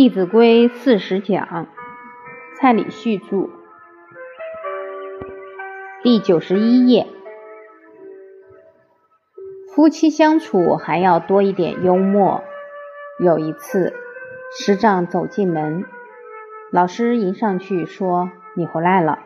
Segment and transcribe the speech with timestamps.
[0.00, 1.66] 弟子规四十讲，
[2.56, 3.50] 蔡礼旭著，
[6.02, 7.06] 第九十一页。
[9.74, 12.42] 夫妻相处还要多一点幽默。
[13.22, 13.92] 有一次，
[14.56, 15.84] 师长走进门，
[16.72, 19.18] 老师迎上去说：“你回来了。”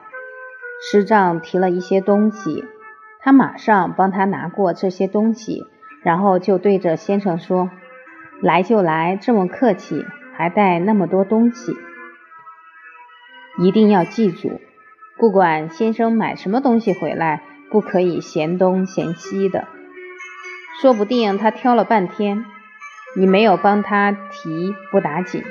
[0.91, 2.65] 师长提了一些东西，
[3.21, 5.63] 他马上帮他拿过这些东西，
[6.03, 7.71] 然后就对着先生说
[8.43, 10.05] ：“来就来，这么客气。”
[10.37, 11.77] 还带那么多东西，
[13.59, 14.61] 一定要记住，
[15.17, 19.67] 不管先生买什么东西回来，不可以嫌东嫌西的。
[20.81, 22.45] 说不定他挑了半天，
[23.17, 25.43] 你没有帮他提不打紧，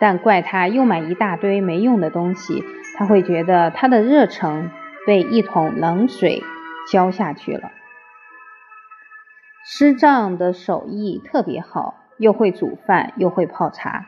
[0.00, 2.64] 但怪他又买一大堆没用的东西，
[2.96, 4.70] 他会觉得他的热诚
[5.06, 6.42] 被一桶冷水
[6.90, 7.70] 浇下去了。
[9.62, 12.05] 师丈的手艺特别好。
[12.18, 14.06] 又会煮饭，又会泡茶。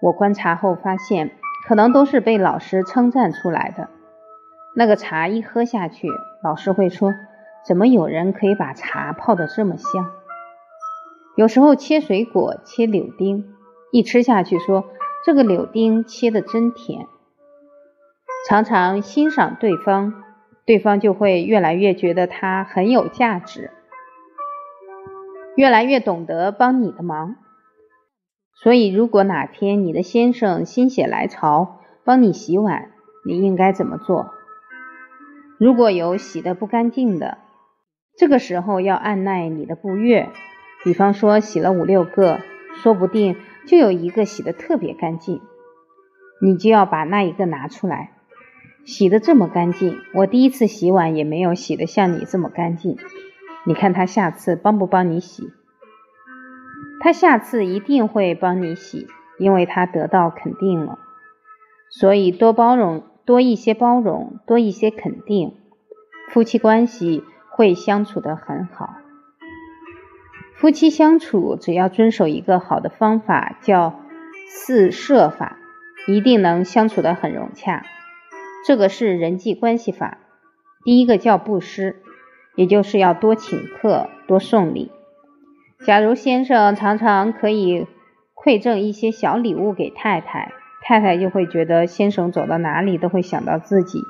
[0.00, 1.30] 我观察后发现，
[1.66, 3.88] 可能都是被老师称赞出来的。
[4.74, 6.08] 那个茶一喝下去，
[6.42, 7.14] 老师会说
[7.64, 10.10] ：“怎么有人可以把茶泡得这么香？”
[11.36, 13.54] 有时候切水果，切柳丁，
[13.90, 14.86] 一吃下去说
[15.24, 17.06] ：“这个柳丁切得真甜。”
[18.48, 20.24] 常常欣赏对方，
[20.66, 23.70] 对方就会越来越觉得他很有价值。
[25.56, 27.36] 越来越懂得帮你的忙，
[28.54, 32.92] 所以如果哪天你的先生心血来潮帮你洗碗，
[33.26, 34.30] 你应该怎么做？
[35.58, 37.38] 如果有洗的不干净的，
[38.16, 40.30] 这个时候要按耐你的不悦。
[40.84, 42.40] 比方说洗了五六个，
[42.82, 43.36] 说不定
[43.68, 45.40] 就有一个洗的特别干净，
[46.40, 48.10] 你就要把那一个拿出来，
[48.84, 52.96] 洗的这么干净，我第一次洗碗也没有洗的像你这么干净。
[53.64, 55.52] 你看他下次帮不帮你洗？
[57.00, 59.06] 他下次一定会帮你洗，
[59.38, 60.98] 因为他得到肯定了。
[61.90, 65.58] 所以多包容，多一些包容，多一些肯定，
[66.30, 68.96] 夫妻关系会相处得很好。
[70.56, 74.00] 夫妻相处只要遵守一个好的方法，叫
[74.48, 75.58] 四摄法，
[76.06, 77.84] 一定能相处得很融洽。
[78.64, 80.18] 这个是人际关系法，
[80.84, 82.02] 第一个叫布施。
[82.56, 84.90] 也就是要多请客，多送礼。
[85.84, 87.86] 假如先生常常可以
[88.34, 90.52] 馈赠一些小礼物给太太，
[90.82, 94.00] 太太就会觉得先生走到哪里都会想到自己。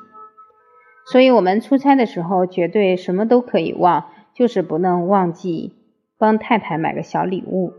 [1.11, 4.05] 所以，我们出差的时候绝对什么都可以忘，
[4.35, 5.75] 就是不能忘记
[6.19, 7.73] 帮太太买个小礼物。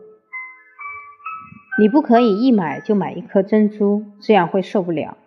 [1.79, 5.17] 你不可以一买就买一颗珍珠，这样会受不了。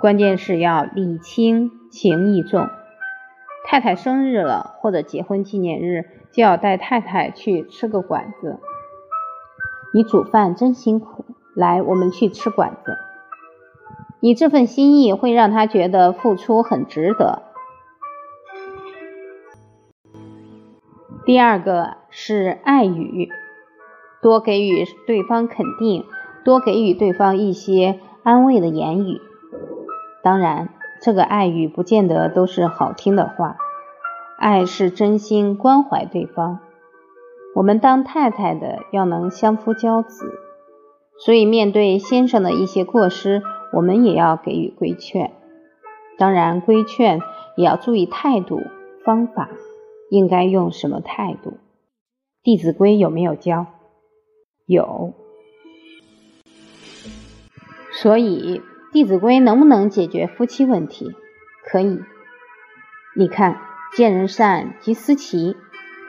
[0.00, 2.68] 关键是要礼轻情意重。
[3.64, 8.58] 太太生日了，或者结婚纪念日，就要带太太去吃个馆子。
[9.94, 11.24] 你煮饭真辛苦，
[11.54, 12.96] 来，我们去吃馆子。
[14.20, 17.42] 你这份心意会让他觉得付出很值得。
[21.24, 23.30] 第二个是爱语，
[24.20, 26.04] 多给予对方肯定，
[26.44, 29.20] 多给予对方一些安慰的言语。
[30.22, 30.68] 当然。
[31.02, 33.56] 这个爱语不见得都是好听的话，
[34.38, 36.60] 爱是真心关怀对方。
[37.56, 40.32] 我们当太太的要能相夫教子，
[41.18, 43.42] 所以面对先生的一些过失，
[43.72, 45.32] 我们也要给予规劝。
[46.18, 47.20] 当然，规劝
[47.56, 48.60] 也要注意态度、
[49.04, 49.48] 方法，
[50.08, 51.50] 应该用什么态度？
[52.44, 53.66] 《弟子规》有没有教？
[54.66, 55.14] 有。
[57.90, 58.60] 所以。
[58.92, 61.16] 《弟子规》能不能解决夫妻问题？
[61.64, 62.02] 可以。
[63.16, 63.58] 你看，
[63.96, 65.56] 见人善即思齐，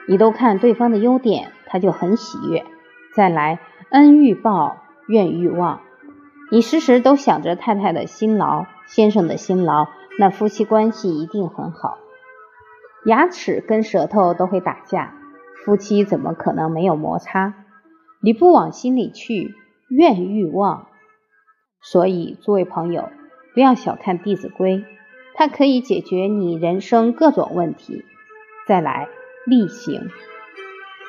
[0.06, 2.62] 你都看对方的优点，他就很喜悦。
[3.14, 3.58] 再来，
[3.88, 5.80] 恩欲报，怨欲忘。
[6.50, 9.86] 你时时都想着太太的辛劳，先生的辛劳，
[10.18, 11.96] 那夫妻关系一定很好。
[13.06, 15.14] 牙齿跟舌头都会打架，
[15.64, 17.54] 夫妻怎么可能没有摩擦？
[18.20, 19.54] 你不往心里去，
[19.88, 20.88] 怨欲忘。
[21.84, 23.10] 所以，诸位朋友，
[23.52, 24.78] 不要小看《弟子规》，
[25.34, 28.04] 它可以解决你人生各种问题。
[28.66, 29.06] 再来，
[29.44, 30.08] 例行，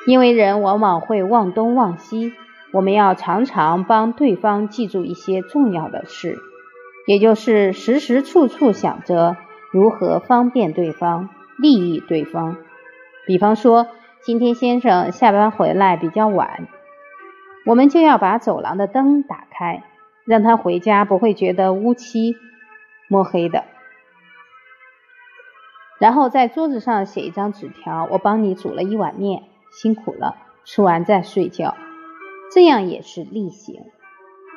[0.06, 2.34] 因为人往往会忘东忘西，
[2.72, 6.36] 我们要常常帮对方记住一些重要的事，
[7.06, 9.38] 也就是时时处处想着
[9.72, 12.58] 如何方便对方、利益对方。
[13.26, 13.86] 比方说，
[14.22, 16.68] 今天先生下班回来比较晚，
[17.64, 19.82] 我们就要把走廊的灯打开。
[20.26, 22.36] 让他回家不会觉得乌漆
[23.08, 23.64] 抹黑的，
[25.98, 31.76] 然后在桌子上写一张纸条：“我帮你煮了一碗面，辛苦了，吃完再睡觉。”
[32.52, 33.82] 这样也是例行。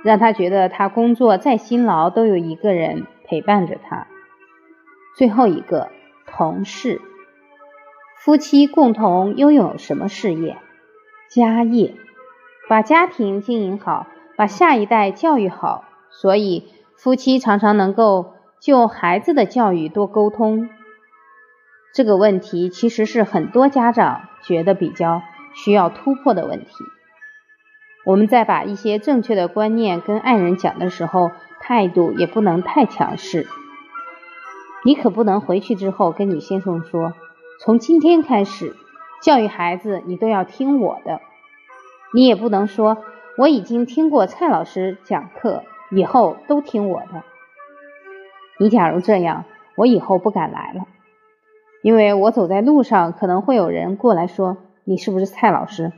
[0.01, 4.07] 让他觉得他工作再辛劳都有一个人陪伴着他。
[5.17, 5.89] 最后一个
[6.25, 7.01] 同事，
[8.17, 10.57] 夫妻共同拥有什么事业？
[11.29, 11.95] 家业，
[12.69, 14.07] 把家庭经营好，
[14.39, 15.83] 把下一代教育好。
[16.11, 20.69] 所以夫妻常常能够就孩子的教育多沟通。
[21.93, 25.21] 这个问题其实是很多家长觉得比较
[25.53, 26.69] 需要突破的问题。
[28.05, 33.45] 我们在把一些正确的观念跟爱人讲的时候，态度也不能太强势。
[34.85, 37.13] 你可不能回去之后跟你先生说，
[37.59, 38.73] 从今天开始
[39.21, 41.19] 教育孩子你都要听我的。
[42.13, 43.03] 你也不能说
[43.39, 47.23] 我已经听过蔡老师讲课，以后都听我的。
[48.59, 49.45] 你假如这样，
[49.77, 50.85] 我以后不敢来了，
[51.81, 55.93] 因为我走在路上可能会有人过来说你是不是蔡老师。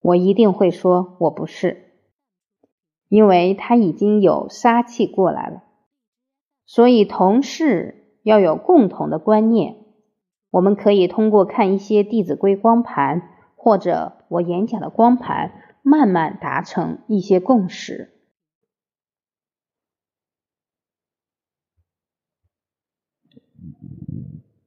[0.00, 1.92] 我一定会说我不是，
[3.10, 5.64] 因为他已经有杀气过来了。
[6.64, 9.76] 所以同事要有共同的观念，
[10.50, 13.29] 我们可以通过看一些《弟子规》光盘
[13.62, 15.52] 或者我演讲的光盘，
[15.82, 18.10] 慢慢达成一些共识。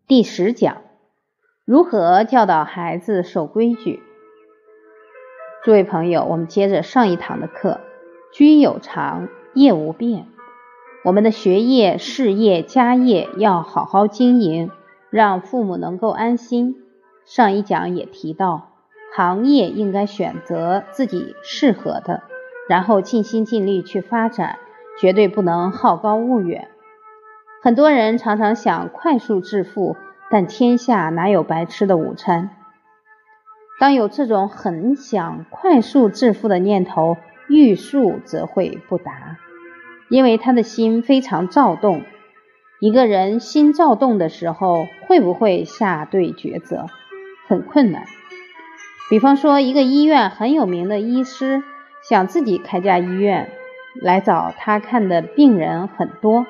[0.06, 0.84] 第十讲：
[1.66, 4.04] 如何教导孩子守规矩。
[5.64, 7.82] 诸位朋友，我们接着上一堂的课，
[8.32, 10.28] 居有常，业无变。
[11.04, 14.70] 我们的学业、事业、家业要好好经营，
[15.10, 16.76] 让父母能够安心。
[17.26, 18.73] 上一讲也提到，
[19.16, 22.24] 行业应该选择自己适合的，
[22.68, 24.58] 然后尽心尽力去发展，
[25.00, 26.70] 绝对不能好高骛远。
[27.62, 29.96] 很多人常常想快速致富，
[30.32, 32.50] 但天下哪有白吃的午餐？
[33.80, 37.18] 当有这种很想快速致富的念头，
[37.48, 39.38] 欲速则会不达，
[40.10, 42.02] 因为他的心非常躁动。
[42.80, 46.88] 一个人心躁动的时候，会不会下对抉择？
[47.48, 48.06] 很困难。
[49.10, 51.64] 比方说，一个医院很有名的医师
[52.10, 53.50] 想自己开家医院，
[54.02, 56.46] 来找他看的病人很多。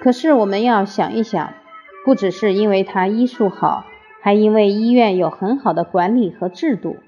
[0.00, 1.52] 可是我们要想一想，
[2.04, 3.84] 不只是因为他医术好。
[4.22, 6.98] 还因为医院有很好的管理和制度，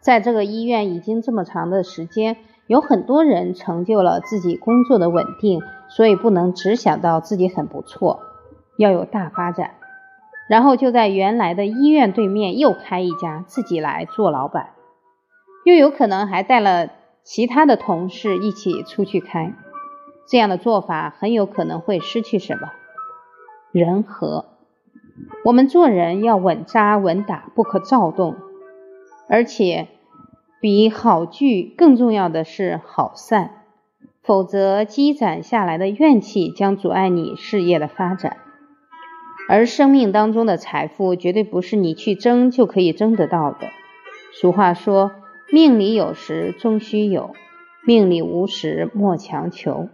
[0.00, 5.60] 在这个医院已经这么长的时间，有很多人成就了自己工作的稳定，
[5.90, 8.20] 所以不能只想到自己很不错，
[8.78, 9.72] 要有大发展。
[10.50, 14.70] 然后就在原来的医院对面又开一家，自己来做老板，
[15.64, 16.90] 又有可能还带了
[17.22, 19.54] 其他的同事一起出去开，
[20.28, 22.72] 这样的做法很有可能会失去什么
[23.70, 24.46] 人和。
[25.44, 28.34] 我们做人要稳扎稳打，不可躁动，
[29.28, 29.86] 而且
[30.60, 33.52] 比好聚更重要的是好散，
[34.20, 38.38] 否则积攒下来的怨气将阻碍你事业的发展。
[39.50, 43.66] 而生命当中的财富绝对不是你去争就可以争得到的。
[44.32, 45.10] 俗话说
[45.50, 47.34] ：“命里有时终须有，
[47.84, 49.88] 命里无时莫强求。”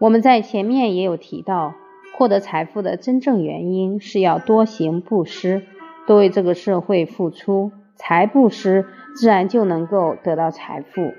[0.00, 1.74] 我们在前面也有提到。
[2.14, 5.66] 获得财富的真正原因是要多行布施，
[6.06, 11.12] 多为这个社会付出，财布施自然就能够得到财富。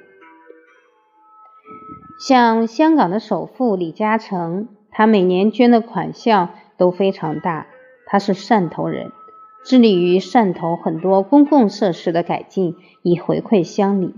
[2.27, 7.67] 像香港的首富李嘉诚，他每年捐的款项都非常大，
[8.05, 9.11] 他是汕头人，
[9.63, 14.13] 致力于汕头很多公共设施的改进，以回馈乡里。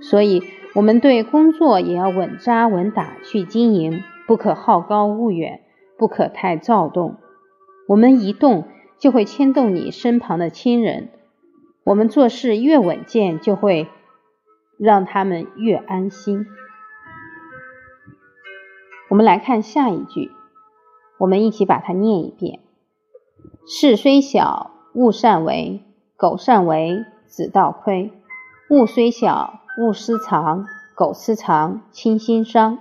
[0.00, 0.42] 所以，
[0.74, 5.60] 我们对工作也要稳扎稳打去经营，不可好高骛远。
[5.98, 7.18] 不可太躁动，
[7.86, 8.66] 我们一动
[8.98, 11.10] 就会牵动你身旁的亲人。
[11.84, 13.86] 我们做事越稳健，就会
[14.78, 16.44] 让他们越安心。
[19.08, 20.32] 我们来看下一句，
[21.22, 22.58] 我们一起把它念一遍：
[23.64, 25.84] 事虽小，勿擅为；
[26.16, 28.12] 苟擅为，子道亏。
[28.68, 30.64] 物虽小，勿私藏；
[30.96, 32.78] 苟私藏，亲心伤。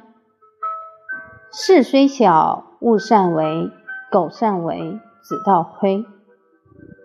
[1.51, 2.65] 事虽小。
[2.79, 3.69] 勿擅为，
[4.10, 6.03] 苟擅为，子道亏。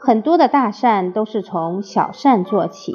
[0.01, 2.95] 很多的大善都是从小善做起，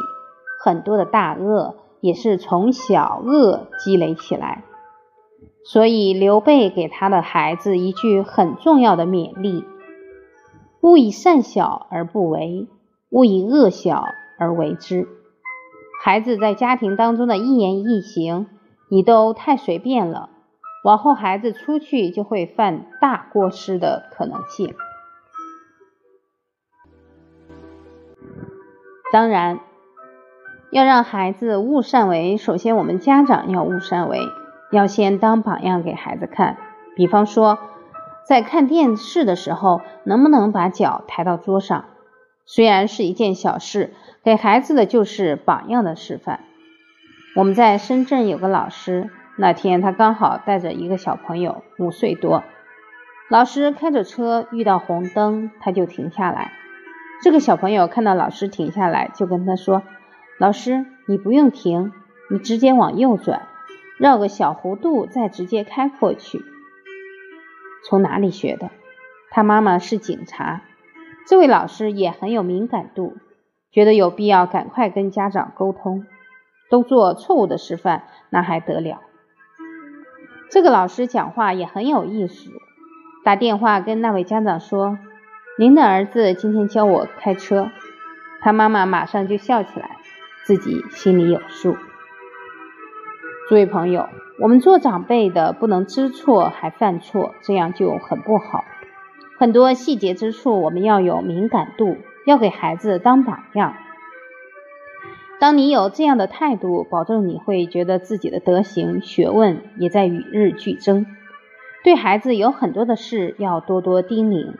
[0.60, 4.64] 很多的大恶也是从小恶积累起来。
[5.64, 9.64] 所以刘备给他的孩子一句很重要的勉励：
[10.82, 12.68] 勿以善小而不为，
[13.10, 14.04] 勿以恶小
[14.40, 15.08] 而为之。
[16.04, 18.48] 孩子在家庭当中的一言一行，
[18.90, 20.30] 你都太随便了。
[20.84, 24.74] 往后孩子出去就会犯大过失的可能性。
[29.14, 29.60] 当然，
[30.72, 34.18] 要让孩子勿善为，首先我们家长要勿善为，
[34.72, 36.58] 要先当榜样给孩子看。
[36.96, 37.60] 比方说，
[38.28, 41.86] 在看电视的时候，能不能把脚抬到桌上？
[42.46, 46.42] 虽然是一件小事，给孩子的就是榜样的示范。
[47.36, 52.44] 我们在深圳有个老师，那天他刚好带着一个小朋友，五岁多。
[53.30, 56.52] 老师开着车遇到红灯，他就停下来。
[57.24, 59.84] 这个小朋友看到老师停下来，就跟他说
[60.38, 61.94] ：“老师，你不用停，
[62.30, 63.44] 你直接往右转，
[64.02, 66.42] 绕个小弧度，再直接开过去。”
[67.88, 68.72] 从哪里学的？
[69.30, 70.64] 他妈妈是警察。
[71.28, 73.18] 这位老师也很有敏感度，
[73.72, 76.08] 觉得有必要赶快跟家长沟通。
[76.72, 79.02] 都做错误的示范，那还得了？
[80.50, 82.50] 这个老师讲话也很有意思，
[83.24, 84.98] 打电话跟那位家长说
[85.60, 87.70] ：“您的儿子今天教我开车。”
[88.42, 89.98] 他妈妈马上就笑起来，
[90.44, 91.78] 自己心里有数。
[93.50, 94.08] 诸位朋友，
[94.40, 98.64] 我们做长辈的不能知错还犯错，这样就很不好。
[99.38, 103.74] 很多细节之处，我们要有敏感度，要给孩子当榜样。
[105.40, 111.06] 当你有这样的态度，保证你会觉得自己的德行、学问也在与日俱增。
[111.84, 114.54] 对孩子有很多的事要多多叮咛，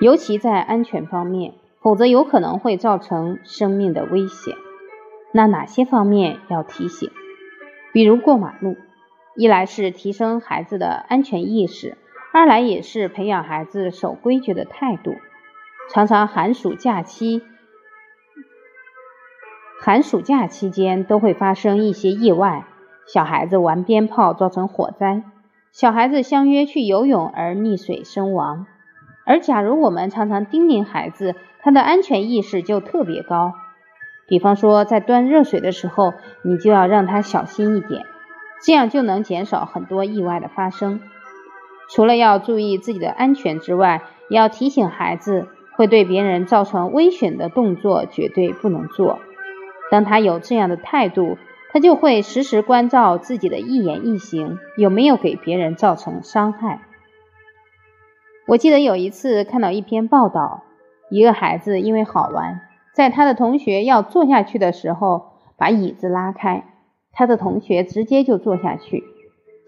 [0.00, 4.54] 尤其在安全方面，否则有可能会造成生命的危险。
[5.32, 7.10] 那哪些方面要提醒？
[7.92, 8.76] 比如过马路，
[9.36, 11.98] 一来是提升孩子的安全意识，
[12.32, 15.16] 二来也是培养孩子守规矩的态度。
[15.92, 17.42] 常常寒暑假期，
[19.80, 22.64] 寒暑假期间都会发生一些意外：
[23.06, 25.24] 小孩子玩鞭炮造成火灾，
[25.72, 28.66] 小孩子相约去游泳而溺水身亡。
[29.26, 33.52] 而假如我们常常叮咛孩子，他的安全意识就特别高。
[34.30, 38.06] 比方说，在端热水的时候，你就要让他小心一点，
[38.62, 41.00] 这样就能减少很多意外的发生。
[41.88, 49.18] 除了要注意自己的安全之外，也要提醒孩子，会对别人造成危险的动作绝对不能做。
[49.90, 51.36] 当他有这样的态度，
[51.72, 56.82] 他就会时时关照自己的一言一行有没有给别人造成伤害。
[58.46, 60.62] 我记得有一次看到一篇报道，
[61.10, 62.60] 一个孩子因为好玩。
[62.94, 66.64] 在他的同学要坐下去的时候，把椅子拉开，
[67.12, 69.04] 他的同学直接就坐下去，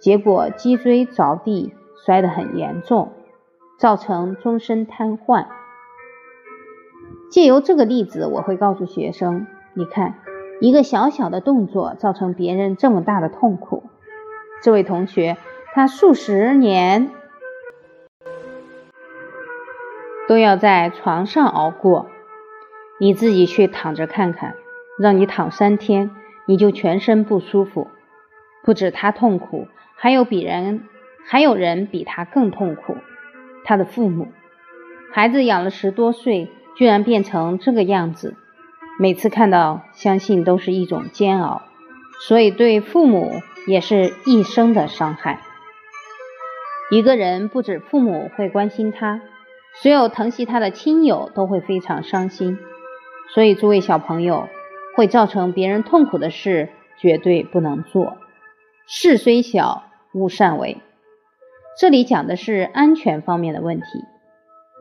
[0.00, 1.72] 结果脊椎着地，
[2.04, 3.12] 摔得很严重，
[3.78, 5.46] 造成终身瘫痪。
[7.30, 10.16] 借由这个例子，我会告诉学生：你看，
[10.60, 13.84] 一个小小的动作造成别人这么大的痛苦。
[14.62, 15.36] 这位同学，
[15.72, 17.10] 他数十年
[20.28, 22.06] 都要在床上熬过。
[23.02, 24.54] 你自己去躺着看看，
[24.96, 26.12] 让你躺三天，
[26.46, 27.88] 你就全身不舒服。
[28.62, 29.66] 不止他痛苦，
[29.96, 30.84] 还有比人，
[31.26, 32.96] 还有人比他更痛苦。
[33.64, 34.28] 他的父母，
[35.10, 38.36] 孩子养了十多岁，居然变成这个样子，
[39.00, 41.62] 每次看到，相信都是一种煎熬。
[42.28, 43.32] 所以对父母
[43.66, 45.40] 也是一生的伤害。
[46.92, 49.22] 一个人不止父母会关心他，
[49.82, 52.60] 所有疼惜他的亲友都会非常伤心。
[53.34, 54.48] 所以，诸位小朋友，
[54.94, 58.18] 会造成别人痛苦的事绝对不能做。
[58.86, 60.78] 事虽小，勿擅为。
[61.78, 63.86] 这里讲的是安全方面的问题。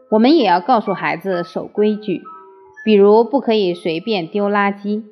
[0.09, 2.21] 我们也要告诉孩子守规矩，
[2.83, 5.03] 比如不可以随便丢垃圾。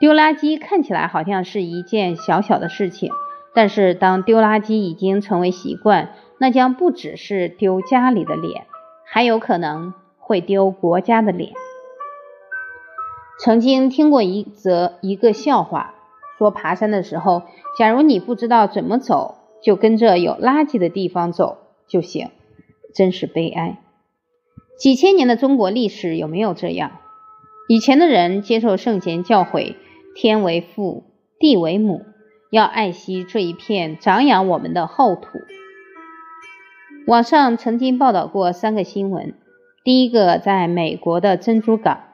[0.00, 3.12] 丢垃圾看起来好像是一件小小的事情，
[3.54, 8.66] 但是当丢垃圾已经成为习惯，那将不只是丢家里的脸，
[9.06, 11.52] 还有可能会丢国家的脸。
[13.38, 15.94] 曾经听过一则一个笑话，
[16.38, 17.42] 说爬山的时候，
[17.78, 22.30] 假如你不知道怎么走，就跟着有垃圾的地方走就行，
[22.94, 23.80] 真是悲哀。
[24.78, 26.92] 几千年的中国历史有没有这样？
[27.68, 29.74] 以前的人接受圣贤教诲，
[30.14, 31.04] 天为父，
[31.38, 32.02] 地为母，
[32.50, 35.40] 要爱惜这一片长养我们的厚土。
[37.06, 39.34] 网上曾经报道过三个新闻，
[39.82, 42.13] 第一个在美国的珍珠港。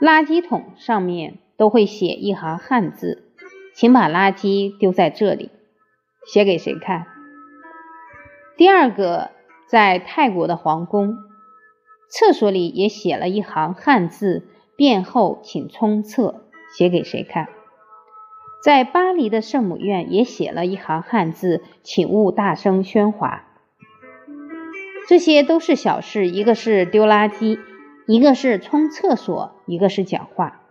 [0.00, 3.32] 垃圾桶上面都会写一行汉字，
[3.74, 5.50] 请把垃圾丢在这里。
[6.26, 7.06] 写给谁看？
[8.56, 9.30] 第二个，
[9.66, 11.16] 在泰国的皇宫
[12.08, 16.44] 厕所里也写了一行汉字，便后请冲厕。
[16.76, 17.48] 写给谁看？
[18.62, 23.44] 在巴黎的圣母院也写了一行汉字，请勿大声喧哗。
[25.08, 27.58] 这些都是小事，一个是丢垃圾。
[28.10, 30.62] 一个是冲厕所，一个是讲话。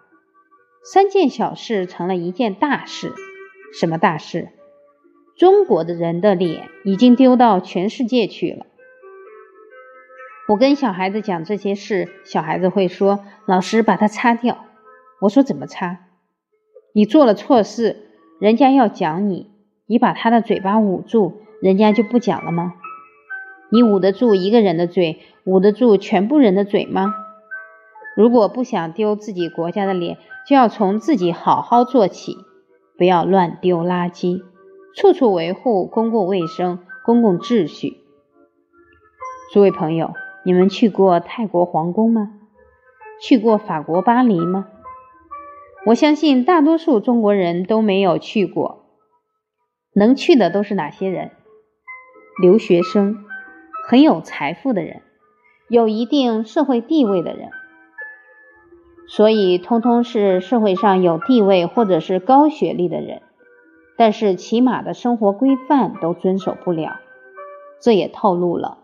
[0.84, 3.14] 三件小事成了一件大事。
[3.80, 4.50] 什么大事？
[5.38, 8.66] 中国的人的脸已经丢到全世界去了。
[10.48, 14.66] 我跟小孩子讲这些事，小孩子会说：“老师，把它擦掉。”
[15.22, 16.08] 我说：“怎么擦？
[16.92, 18.08] 你做了错事，
[18.40, 19.52] 人家要讲你，
[19.86, 22.74] 你把他的嘴巴捂住，人家就不讲了吗？
[23.72, 27.14] 你捂得住一个人的嘴，捂得住全部人的嘴吗？
[28.18, 32.36] 如果不想丢自己国家的脸，就要从自己好好做起，
[32.98, 34.42] 不要乱丢垃圾，
[34.94, 38.02] 处处维护公共卫生、公共秩序。”
[39.54, 40.14] 诸位朋友。
[40.44, 42.32] 你们去过泰国皇宫吗？
[43.22, 44.70] 去过法国巴黎吗？
[45.88, 48.86] 我相信大多数中国人都没有去过。
[49.94, 51.32] 能去的都是哪些人？
[52.42, 53.26] 留学生，
[53.90, 55.02] 很有财富的人，
[55.68, 57.50] 有一定社会地位的人。
[59.08, 63.22] 所以，通通是社会上有地位或者是高学历的人，
[63.98, 66.98] 但是起码的生活规范都遵守不了。
[67.82, 68.78] 这也透露了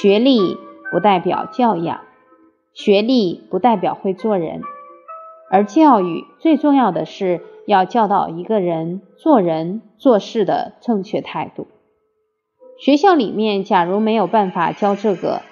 [0.00, 0.56] 学历。
[0.90, 2.00] 不代表教养，
[2.72, 4.62] 学历不代表会做人，
[5.50, 11.66] 而教育最重要的是要教导一个人做人做事的正确态度。
[12.78, 15.42] 学校里面假如没有办法教这个，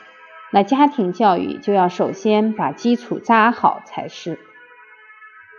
[0.53, 4.39] 那家庭教育就要首先把基础扎好才是。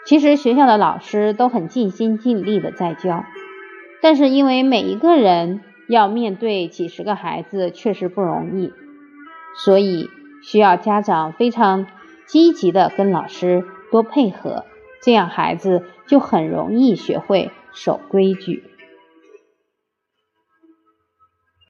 [0.06, 3.26] 其实学校的老师都很尽心尽力的在教，
[4.02, 8.72] 但是因为每一个人要面对几十个孩子，确实不容易。
[9.66, 10.10] 所以
[10.44, 11.88] 需要家长非常
[12.26, 14.66] 积极的跟老师多配合，
[15.02, 18.67] 这样孩子就很容易学会守规矩。